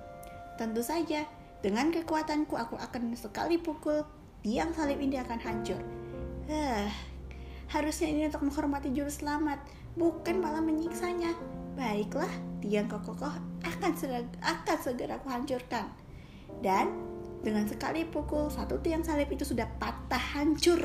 Tentu 0.61 0.81
saja, 0.85 1.25
dengan 1.65 1.89
kekuatanku 1.93 2.57
aku 2.57 2.77
akan 2.77 3.17
sekali 3.17 3.57
pukul 3.57 4.05
tiang 4.45 4.73
salib 4.77 5.01
ini 5.01 5.17
akan 5.21 5.39
hancur. 5.41 5.81
Huh, 6.47 6.89
harusnya 7.71 8.09
ini 8.11 8.23
untuk 8.31 8.47
menghormati 8.47 8.91
juru 8.95 9.11
selamat, 9.11 9.59
bukan 9.99 10.39
malah 10.39 10.63
menyiksanya. 10.63 11.35
Baiklah, 11.77 12.31
tiang 12.65 12.89
kokoh 12.89 13.17
akan 13.63 13.93
segera, 13.99 14.25
akan 14.41 14.79
segera 14.81 15.21
aku 15.21 15.29
hancurkan. 15.29 15.93
Dan 16.65 16.89
dengan 17.45 17.69
sekali 17.69 18.03
pukul, 18.09 18.49
satu 18.49 18.81
tiang 18.81 19.05
salib 19.05 19.29
itu 19.29 19.45
sudah 19.45 19.69
patah 19.79 20.21
hancur. 20.35 20.83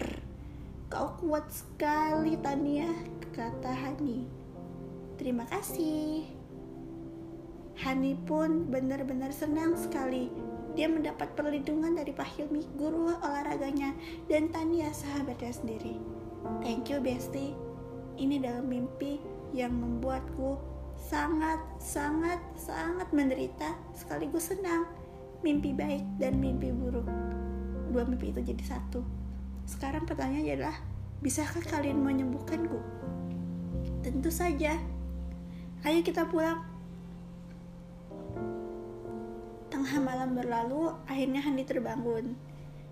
Kau 0.92 1.16
kuat 1.18 1.48
sekali 1.48 2.36
Tania, 2.44 2.92
kata 3.32 3.72
Hani. 3.72 4.28
Terima 5.16 5.48
kasih. 5.48 6.28
Hani 7.80 8.20
pun 8.28 8.68
benar-benar 8.68 9.32
senang 9.32 9.80
sekali. 9.80 10.28
Dia 10.76 10.92
mendapat 10.92 11.34
perlindungan 11.36 11.96
dari 11.96 12.12
Pak 12.12 12.36
Hilmi, 12.36 12.68
guru 12.76 13.12
olahraganya, 13.24 13.96
dan 14.28 14.52
Tania 14.52 14.92
sahabatnya 14.92 15.52
sendiri. 15.56 15.96
Thank 16.62 16.90
you 16.90 17.02
Besti. 17.02 17.54
Ini 18.18 18.42
dalam 18.42 18.70
mimpi 18.70 19.22
yang 19.52 19.74
membuatku 19.74 20.58
sangat, 20.98 21.60
sangat, 21.82 22.38
sangat 22.58 23.10
menderita 23.10 23.74
sekaligus 23.98 24.54
senang. 24.54 24.86
Mimpi 25.42 25.74
baik 25.74 26.06
dan 26.22 26.38
mimpi 26.38 26.70
buruk. 26.70 27.10
Dua 27.90 28.06
mimpi 28.06 28.30
itu 28.30 28.42
jadi 28.46 28.62
satu. 28.62 29.02
Sekarang 29.66 30.06
pertanyaannya 30.06 30.54
adalah, 30.54 30.78
bisakah 31.22 31.66
kalian 31.66 31.98
menyembuhkanku? 31.98 32.78
Tentu 34.06 34.30
saja. 34.30 34.78
Ayo 35.82 36.06
kita 36.06 36.30
pulang. 36.30 36.62
Tengah 39.74 39.98
malam 39.98 40.38
berlalu, 40.38 40.94
akhirnya 41.10 41.42
Handi 41.42 41.66
terbangun. 41.66 42.38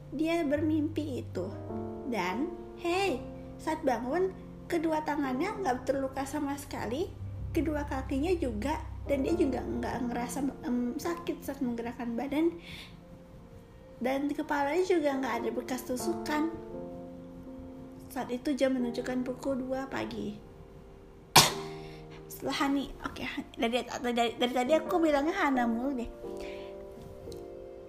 Dia 0.10 0.42
bermimpi 0.42 1.22
itu. 1.22 1.46
Dan, 2.10 2.50
hey, 2.82 3.22
saat 3.60 3.84
bangun, 3.84 4.32
kedua 4.72 5.04
tangannya 5.04 5.52
nggak 5.60 5.84
terluka 5.84 6.24
sama 6.24 6.56
sekali, 6.56 7.12
kedua 7.52 7.84
kakinya 7.86 8.32
juga, 8.40 8.80
dan 9.06 9.28
dia 9.28 9.36
juga 9.36 9.60
nggak 9.60 9.96
ngerasa 10.10 10.40
um, 10.66 10.96
sakit 10.96 11.44
saat 11.44 11.60
menggerakkan 11.60 12.16
badan 12.16 12.56
dan 14.00 14.32
kepalanya 14.32 14.84
juga 14.88 15.12
nggak 15.20 15.36
ada 15.44 15.50
bekas 15.52 15.84
tusukan. 15.84 16.48
Saat 18.10 18.32
itu 18.34 18.56
jam 18.56 18.74
menunjukkan 18.74 19.22
pukul 19.28 19.60
2 19.70 19.86
pagi. 19.92 20.40
Setelah 22.26 22.58
Hani, 22.66 22.88
oke, 23.04 23.20
okay, 23.20 23.28
dari, 23.60 23.84
dari, 23.84 24.32
dari 24.40 24.54
tadi 24.56 24.72
aku 24.80 24.98
bilangnya 24.98 25.36
Hana 25.36 25.68
mulu 25.68 25.92
deh. 26.00 26.10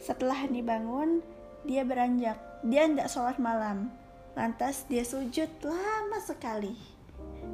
Setelah 0.03 0.45
Hani 0.45 0.61
bangun, 0.61 1.23
dia 1.62 1.87
beranjak. 1.87 2.37
Dia 2.66 2.90
tidak 2.90 3.09
sholat 3.09 3.38
malam. 3.38 3.95
Lantas 4.38 4.87
dia 4.87 5.03
sujud 5.03 5.49
lama 5.62 6.19
sekali. 6.23 6.75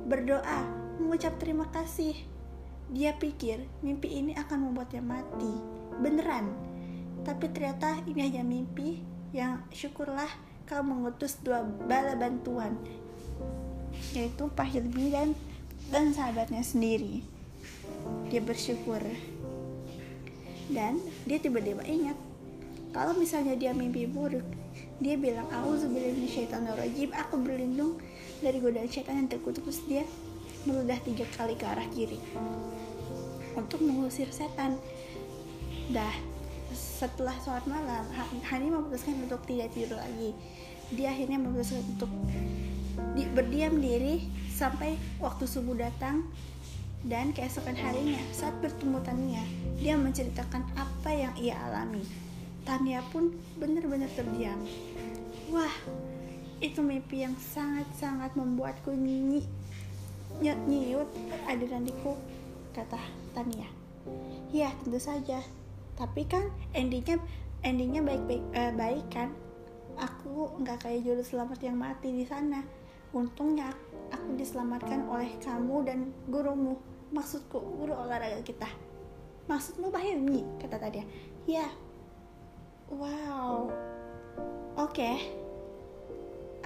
Berdoa, 0.07 0.67
mengucap 1.01 1.37
terima 1.41 1.69
kasih. 1.73 2.15
Dia 2.93 3.17
pikir 3.19 3.67
mimpi 3.83 4.23
ini 4.23 4.33
akan 4.39 4.71
membuatnya 4.71 5.03
mati. 5.03 5.53
Beneran, 5.97 6.53
tapi 7.27 7.51
ternyata 7.51 7.99
ini 8.07 8.21
hanya 8.23 8.45
mimpi 8.47 9.03
yang 9.35 9.65
syukurlah 9.75 10.29
kau 10.67 10.83
mengutus 10.83 11.39
dua 11.43 11.63
bala 11.63 12.19
bantuan 12.19 12.75
yaitu 14.13 14.51
Pak 14.51 14.67
Hilmi 14.67 15.15
dan 15.15 15.35
dan 15.91 16.11
sahabatnya 16.11 16.63
sendiri 16.63 17.23
dia 18.27 18.43
bersyukur 18.43 18.99
dan 20.71 20.99
dia 21.27 21.39
tiba-tiba 21.39 21.87
ingat 21.87 22.19
kalau 22.91 23.15
misalnya 23.15 23.55
dia 23.55 23.71
mimpi 23.71 24.11
buruk 24.11 24.47
dia 24.97 25.15
bilang 25.21 25.45
rajim 26.73 27.13
aku 27.13 27.37
berlindung 27.37 28.01
dari 28.41 28.57
godaan 28.61 28.89
setan 28.89 29.21
yang 29.21 29.29
terkutuk 29.29 29.69
terus 29.69 29.85
dia 29.85 30.09
meludah 30.65 30.97
tiga 31.05 31.29
kali 31.37 31.55
ke 31.55 31.65
arah 31.69 31.87
kiri 31.93 32.19
untuk 33.57 33.81
mengusir 33.81 34.29
setan. 34.29 34.77
Dah 35.91 36.13
setelah 36.77 37.33
sholat 37.41 37.65
malam 37.65 38.05
Hani 38.45 38.69
memutuskan 38.69 39.17
untuk 39.25 39.41
tidak 39.49 39.73
tidur 39.73 39.97
lagi. 39.97 40.37
Dia 40.93 41.15
akhirnya 41.15 41.41
memutuskan 41.41 41.83
untuk 41.87 42.11
di, 43.17 43.25
berdiam 43.33 43.81
diri 43.81 44.29
sampai 44.53 44.97
waktu 45.21 45.45
subuh 45.45 45.77
datang 45.77 46.25
dan 47.07 47.31
keesokan 47.31 47.77
harinya 47.77 48.19
saat 48.35 48.57
bertemu 48.59 48.99
dia 49.79 49.95
menceritakan 49.95 50.65
apa 50.75 51.11
yang 51.13 51.35
ia 51.39 51.55
alami 51.69 52.26
Tania 52.67 52.99
pun 53.15 53.31
benar-benar 53.63 54.11
terdiam. 54.19 54.59
Wah 55.55 55.71
itu 56.59 56.83
mimpi 56.83 57.23
yang 57.23 57.39
sangat-sangat 57.39 58.35
membuatku 58.35 58.91
nyi 58.91 59.47
nyiut 60.43 61.09
ada 61.47 61.65
kata 62.75 63.01
Tania. 63.33 63.71
Ya 64.51 64.75
tentu 64.83 64.99
saja. 64.99 65.41
Tapi 65.97 66.29
kan 66.29 66.51
endingnya 66.77 67.23
endingnya 67.65 68.03
baik-baik 68.05 68.45
uh, 68.53 68.73
baik 68.75 69.07
kan? 69.15 69.31
Aku 69.97 70.61
nggak 70.61 70.85
kayak 70.85 71.07
juru 71.07 71.23
selamat 71.25 71.63
yang 71.63 71.79
mati 71.79 72.13
di 72.13 72.27
sana. 72.27 72.61
Untungnya 73.15 73.73
aku 74.13 74.37
diselamatkan 74.37 75.09
oleh 75.09 75.39
kamu 75.41 75.77
dan 75.87 75.99
gurumu. 76.29 76.77
Maksudku 77.15 77.63
guru 77.63 77.95
olahraga 77.95 78.43
kita. 78.45 78.69
Maksudmu 79.47 79.95
Pak 79.95 80.03
Hilmi 80.03 80.43
kata 80.59 80.77
tadi 80.83 81.01
ya 81.47 81.65
wow. 82.91 83.67
Oke. 84.77 84.93
Okay. 85.03 85.17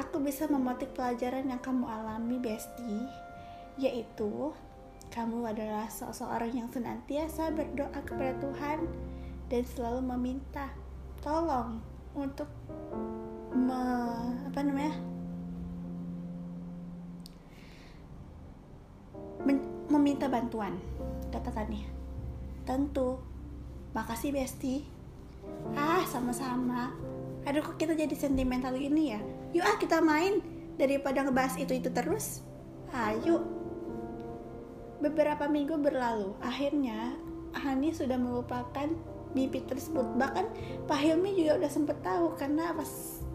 aku 0.00 0.16
bisa 0.24 0.48
memetik 0.48 0.96
pelajaran 0.96 1.46
yang 1.46 1.60
kamu 1.60 1.84
alami 1.84 2.40
Besti. 2.40 3.04
Yaitu 3.76 4.52
kamu 5.12 5.50
adalah 5.50 5.90
seseorang 5.90 6.54
yang 6.54 6.68
senantiasa 6.70 7.52
berdoa 7.52 8.00
kepada 8.06 8.34
Tuhan 8.38 8.86
dan 9.50 9.62
selalu 9.66 10.00
meminta 10.14 10.70
tolong 11.20 11.82
untuk 12.14 12.48
me, 13.52 13.82
apa 14.46 14.60
namanya? 14.62 14.94
Men, 19.42 19.58
meminta 19.90 20.30
bantuan 20.30 20.78
kata 21.34 21.50
Tania 21.52 21.86
tentu. 22.64 23.18
Makasih 23.90 24.30
Besti 24.30 24.99
ah 25.76 26.02
sama-sama. 26.06 26.94
Aduh 27.46 27.64
kok 27.64 27.80
kita 27.80 27.96
jadi 27.96 28.12
sentimental 28.12 28.76
ini 28.76 29.16
ya? 29.16 29.20
Yuk 29.56 29.64
ah 29.64 29.76
kita 29.80 29.98
main. 30.04 30.40
Daripada 30.80 31.20
ngebahas 31.24 31.60
itu 31.60 31.76
itu 31.76 31.92
terus. 31.92 32.40
Ayo. 32.92 33.44
Beberapa 35.00 35.48
minggu 35.48 35.80
berlalu 35.80 36.36
akhirnya 36.44 37.16
Hani 37.50 37.90
sudah 37.90 38.14
melupakan 38.14 38.88
mimpi 39.34 39.62
tersebut. 39.66 40.06
Bahkan 40.18 40.46
Pak 40.86 40.98
Hilmi 41.00 41.34
juga 41.34 41.58
udah 41.62 41.70
sempet 41.70 41.98
tahu 42.02 42.34
karena 42.38 42.74
pas 42.74 42.90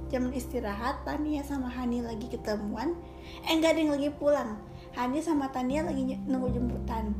jam 0.08 0.30
istirahat 0.32 1.02
Tania 1.04 1.42
sama 1.42 1.68
Hani 1.68 2.06
lagi 2.06 2.30
ketemuan. 2.30 2.96
Eh 3.44 3.52
enggak 3.58 3.76
ada 3.76 3.80
yang 3.82 3.94
lagi 3.98 4.10
pulang. 4.14 4.60
Hani 4.96 5.20
sama 5.20 5.52
Tania 5.52 5.84
lagi 5.84 6.16
nunggu 6.24 6.56
jemputan. 6.56 7.12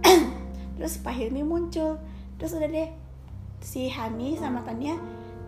Terus 0.78 0.94
Pak 1.02 1.12
Hilmi 1.12 1.44
muncul. 1.44 2.00
Terus 2.38 2.54
udah 2.54 2.70
deh 2.70 2.88
si 3.62 3.90
Hani 3.90 4.38
sama 4.38 4.62
Tania 4.62 4.96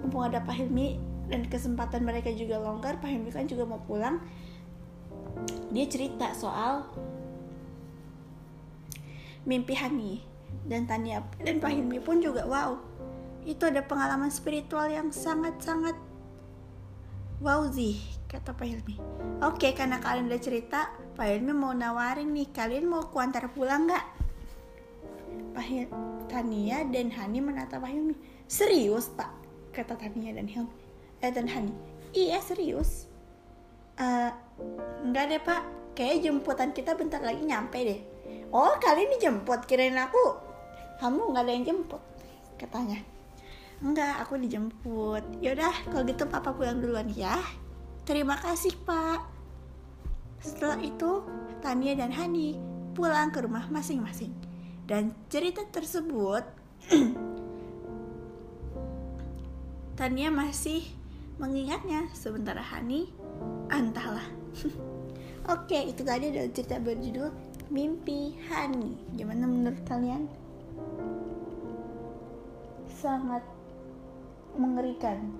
mumpung 0.00 0.26
ada 0.26 0.40
Pak 0.42 0.56
Hilmi 0.56 0.96
dan 1.30 1.46
kesempatan 1.46 2.02
mereka 2.02 2.32
juga 2.34 2.58
longgar 2.58 2.98
Pak 2.98 3.06
Hilmi 3.06 3.30
kan 3.30 3.46
juga 3.46 3.68
mau 3.68 3.78
pulang. 3.84 4.18
Dia 5.70 5.86
cerita 5.86 6.34
soal 6.34 6.82
mimpi 9.46 9.78
Hani 9.78 10.20
dan 10.66 10.84
Tania. 10.90 11.22
Dan 11.38 11.62
Pak 11.62 11.70
Hilmi 11.70 12.02
pun 12.02 12.18
juga 12.18 12.44
wow 12.44 12.76
itu 13.48 13.64
ada 13.64 13.80
pengalaman 13.80 14.28
spiritual 14.28 14.92
yang 14.92 15.08
sangat-sangat 15.08 15.96
wow 17.40 17.64
sih 17.72 17.96
kata 18.28 18.52
Pak 18.52 18.66
Hilmi. 18.68 18.96
Oke 19.40 19.72
karena 19.72 19.96
kalian 19.96 20.28
udah 20.28 20.42
cerita 20.42 20.92
Pak 21.16 21.24
Hilmi 21.24 21.56
mau 21.56 21.72
nawarin 21.72 22.30
nih 22.36 22.52
kalian 22.52 22.84
mau 22.90 23.08
kuantar 23.08 23.48
pulang 23.54 23.88
nggak 23.88 24.19
Tania 26.30 26.82
dan 26.88 27.12
Hani 27.12 27.38
menatap 27.38 27.84
Hilmi 27.84 28.16
serius 28.50 29.12
pak? 29.14 29.30
Kata 29.70 29.94
Tania 29.94 30.34
dan 30.34 30.50
Hilmi 30.50 30.90
eh 31.20 31.30
dan 31.32 31.46
Hani. 31.46 31.72
Iya 32.16 32.40
serius. 32.40 33.06
Uh, 34.00 34.32
enggak 35.04 35.24
deh 35.30 35.40
pak. 35.40 35.62
Kayak 35.92 36.24
jemputan 36.24 36.72
kita 36.72 36.96
bentar 36.96 37.20
lagi 37.20 37.44
nyampe 37.44 37.78
deh. 37.84 38.00
Oh 38.50 38.72
kalian 38.80 39.14
dijemput 39.20 39.68
kirain 39.68 39.94
aku. 40.00 40.40
Kamu 40.98 41.32
nggak 41.32 41.44
ada 41.44 41.52
yang 41.52 41.64
jemput? 41.68 42.02
Katanya. 42.56 42.98
Enggak 43.84 44.24
aku 44.24 44.40
dijemput. 44.40 45.22
Yaudah 45.44 45.72
kalau 45.88 46.04
gitu 46.08 46.24
papa 46.24 46.50
pulang 46.56 46.80
duluan 46.80 47.08
ya. 47.12 47.36
Terima 48.08 48.40
kasih 48.40 48.74
pak. 48.82 49.22
Setelah 50.40 50.80
itu 50.80 51.20
Tania 51.60 51.92
dan 51.92 52.10
Hani 52.16 52.56
pulang 52.96 53.28
ke 53.28 53.44
rumah 53.44 53.68
masing-masing 53.68 54.49
dan 54.90 55.14
cerita 55.30 55.62
tersebut 55.70 56.42
Tania 59.94 60.34
masih 60.34 60.82
mengingatnya. 61.38 62.10
Sementara 62.10 62.58
Hani. 62.58 63.06
Entahlah. 63.70 64.26
Oke 65.54 65.78
itu 65.86 66.02
tadi 66.02 66.34
adalah 66.34 66.50
cerita 66.50 66.82
berjudul 66.82 67.30
mimpi 67.70 68.34
Hani. 68.50 68.98
Gimana 69.14 69.46
menurut 69.46 69.78
kalian? 69.86 70.26
Sangat 72.90 73.46
mengerikan. 74.58 75.30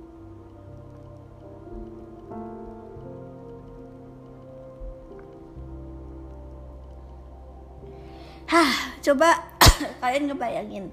Hah, 8.50 8.89
coba 9.00 9.40
kalian 10.04 10.30
ngebayangin 10.30 10.84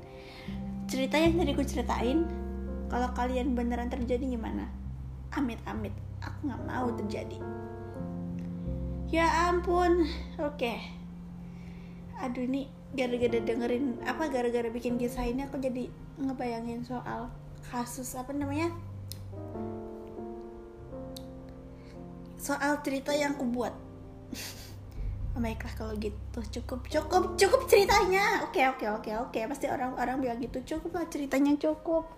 cerita 0.88 1.20
yang 1.20 1.36
tadi 1.36 1.52
gue 1.52 1.68
ceritain 1.68 2.20
kalau 2.88 3.12
kalian 3.12 3.52
beneran 3.52 3.92
terjadi 3.92 4.24
gimana? 4.24 4.72
Amit-amit, 5.36 5.92
aku 6.24 6.48
nggak 6.48 6.64
mau 6.64 6.88
terjadi. 6.96 7.40
Ya 9.12 9.52
ampun, 9.52 10.08
oke. 10.40 10.56
Okay. 10.56 10.80
Aduh 12.24 12.48
ini 12.48 12.72
gara-gara 12.96 13.44
dengerin 13.44 14.00
apa 14.08 14.32
gara-gara 14.32 14.72
bikin 14.72 14.96
kisah 14.96 15.28
ini 15.28 15.44
aku 15.44 15.60
jadi 15.60 15.92
ngebayangin 16.18 16.88
soal 16.88 17.28
kasus 17.68 18.16
apa 18.16 18.32
namanya 18.32 18.72
soal 22.40 22.80
cerita 22.80 23.12
yang 23.12 23.36
aku 23.36 23.44
buat 23.44 23.76
baiklah 25.40 25.74
kalau 25.78 25.94
gitu. 25.98 26.40
Cukup 26.60 26.86
cukup 26.90 27.38
cukup 27.38 27.62
ceritanya. 27.70 28.44
Oke 28.46 28.66
oke 28.66 28.86
oke 29.02 29.12
oke. 29.30 29.40
Pasti 29.50 29.70
orang-orang 29.70 30.18
bilang 30.22 30.40
gitu. 30.42 30.78
Cukup 30.78 30.98
lah 30.98 31.06
ceritanya 31.08 31.54
cukup. 31.58 32.10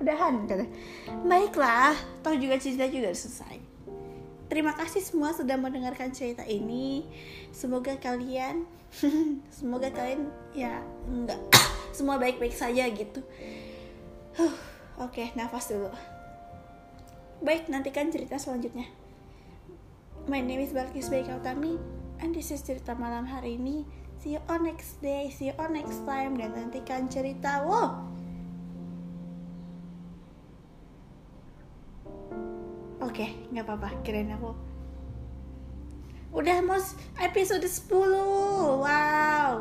Udahan 0.00 0.48
kata. 0.48 0.64
Baiklah 1.24 1.96
toh 2.24 2.36
juga 2.36 2.56
cerita 2.56 2.88
juga 2.88 3.12
selesai. 3.12 3.60
Terima 4.50 4.74
kasih 4.74 5.04
semua 5.04 5.30
sudah 5.30 5.54
mendengarkan 5.54 6.10
cerita 6.10 6.42
ini. 6.42 7.06
Semoga 7.54 7.94
kalian 8.00 8.66
semoga 9.58 9.88
kalian 9.94 10.26
ya 10.56 10.82
enggak. 11.06 11.38
Semua 11.96 12.22
baik-baik 12.22 12.54
saja 12.54 12.86
gitu. 12.90 13.22
Huh, 14.38 14.54
oke 14.98 15.14
okay, 15.14 15.26
nafas 15.34 15.70
dulu. 15.70 15.90
Baik 17.42 17.66
nantikan 17.66 18.10
cerita 18.10 18.38
selanjutnya. 18.38 18.86
My 20.26 20.42
name 20.42 20.62
is 20.62 20.74
Balkis 20.74 21.10
Baikautami 21.10 21.99
and 22.20 22.36
this 22.36 22.52
is 22.52 22.60
cerita 22.60 22.92
malam 22.92 23.24
hari 23.24 23.56
ini. 23.56 23.88
See 24.20 24.36
you 24.36 24.42
on 24.52 24.68
next 24.68 25.00
day. 25.00 25.32
See 25.32 25.48
you 25.48 25.56
on 25.56 25.72
next 25.72 26.04
time. 26.04 26.36
Dan 26.36 26.52
nantikan 26.52 27.08
cerita. 27.08 27.64
Wow. 27.64 28.04
Oke 33.00 33.26
okay, 33.26 33.30
nggak 33.48 33.64
apa-apa. 33.64 33.88
Kirain 34.04 34.28
aku. 34.36 34.52
Udah 36.30 36.62
mau 36.62 36.78
episode 37.18 37.64
10 37.64 37.90
wow. 38.84 39.52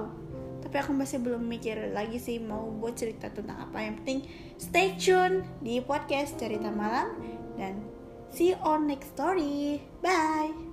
Tapi 0.60 0.76
aku 0.78 0.94
masih 0.94 1.18
belum 1.18 1.42
mikir 1.42 1.96
lagi 1.98 2.22
sih 2.22 2.38
mau 2.38 2.70
buat 2.70 2.94
cerita 2.94 3.32
tentang 3.32 3.58
apa. 3.72 3.80
Yang 3.82 3.96
penting 4.04 4.20
stay 4.60 4.94
tune 5.00 5.48
di 5.64 5.82
podcast 5.82 6.38
cerita 6.38 6.70
malam. 6.70 7.16
Dan 7.56 7.80
see 8.30 8.54
you 8.54 8.60
on 8.62 8.86
next 8.86 9.16
story. 9.16 9.82
Bye 10.04 10.69